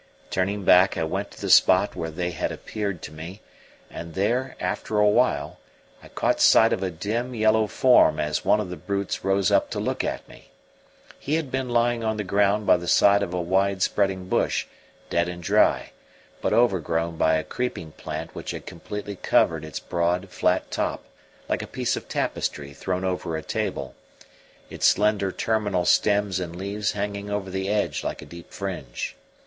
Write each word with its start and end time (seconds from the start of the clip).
Turning 0.31 0.63
back, 0.65 0.97
I 0.97 1.03
went 1.03 1.29
to 1.29 1.39
the 1.39 1.47
spot 1.51 1.95
where 1.95 2.09
they 2.09 2.31
had 2.31 2.51
appeared 2.51 3.03
to 3.03 3.11
me; 3.11 3.39
and 3.87 4.15
there, 4.15 4.55
after 4.59 4.97
a 4.97 5.07
while, 5.07 5.59
I 6.01 6.07
caught 6.07 6.41
sight 6.41 6.73
of 6.73 6.81
a 6.81 6.89
dim, 6.89 7.35
yellow 7.35 7.67
form 7.67 8.19
as 8.19 8.43
one 8.43 8.59
of 8.59 8.71
the 8.71 8.75
brutes 8.77 9.23
rose 9.23 9.51
up 9.51 9.69
to 9.69 9.79
look 9.79 10.03
at 10.03 10.27
me. 10.27 10.49
He 11.19 11.35
had 11.35 11.51
been 11.51 11.69
lying 11.69 12.03
on 12.03 12.17
the 12.17 12.23
ground 12.23 12.65
by 12.65 12.77
the 12.77 12.87
side 12.87 13.21
of 13.21 13.31
a 13.31 13.39
wide 13.39 13.83
spreading 13.83 14.27
bush, 14.27 14.65
dead 15.11 15.29
and 15.29 15.43
dry, 15.43 15.91
but 16.41 16.51
overgrown 16.51 17.15
by 17.17 17.35
a 17.35 17.43
creeping 17.43 17.91
plant 17.91 18.33
which 18.33 18.49
had 18.49 18.65
completely 18.65 19.17
covered 19.17 19.63
its 19.63 19.79
broad, 19.79 20.29
flat 20.31 20.71
top 20.71 21.03
like 21.47 21.61
a 21.61 21.67
piece 21.67 21.95
of 21.95 22.09
tapestry 22.09 22.73
thrown 22.73 23.03
over 23.05 23.37
a 23.37 23.43
table, 23.43 23.93
its 24.67 24.87
slender 24.87 25.31
terminal 25.31 25.85
stems 25.85 26.39
and 26.39 26.55
leaves 26.55 26.93
hanging 26.93 27.29
over 27.29 27.51
the 27.51 27.69
edge 27.69 28.03
like 28.03 28.23
a 28.23 28.25
deep 28.25 28.51
fringe. 28.51 29.15